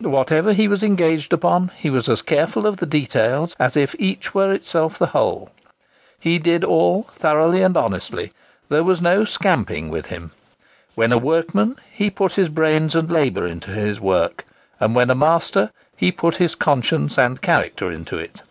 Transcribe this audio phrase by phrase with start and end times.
[0.00, 4.32] Whatever he was engaged upon, he was as careful of the details as if each
[4.32, 5.50] were itself the whole.
[6.20, 8.30] He did all thoroughly and honestly.
[8.68, 10.30] There was no "scamping" with him.
[10.94, 14.44] When a workman he put his brains and labour into his work;
[14.78, 18.42] and when a master he put his conscience and character into it.